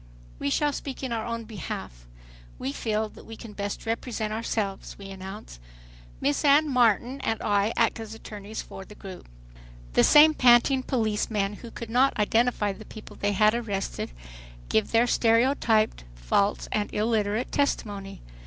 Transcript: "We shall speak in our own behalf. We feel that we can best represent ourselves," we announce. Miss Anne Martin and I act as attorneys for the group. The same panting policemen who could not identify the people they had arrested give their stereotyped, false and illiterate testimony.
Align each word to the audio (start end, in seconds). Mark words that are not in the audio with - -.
"We 0.39 0.49
shall 0.49 0.73
speak 0.73 1.03
in 1.03 1.11
our 1.11 1.27
own 1.27 1.43
behalf. 1.43 2.07
We 2.57 2.71
feel 2.71 3.07
that 3.09 3.23
we 3.23 3.37
can 3.37 3.53
best 3.53 3.85
represent 3.85 4.33
ourselves," 4.33 4.97
we 4.97 5.11
announce. 5.11 5.59
Miss 6.19 6.43
Anne 6.43 6.67
Martin 6.71 7.21
and 7.23 7.39
I 7.43 7.71
act 7.77 7.99
as 7.99 8.15
attorneys 8.15 8.63
for 8.63 8.83
the 8.83 8.95
group. 8.95 9.29
The 9.93 10.03
same 10.03 10.33
panting 10.33 10.81
policemen 10.81 11.53
who 11.57 11.69
could 11.69 11.91
not 11.91 12.17
identify 12.17 12.73
the 12.73 12.83
people 12.83 13.15
they 13.15 13.33
had 13.33 13.53
arrested 13.53 14.09
give 14.69 14.89
their 14.89 15.05
stereotyped, 15.05 16.03
false 16.15 16.67
and 16.71 16.91
illiterate 16.91 17.51
testimony. 17.51 18.21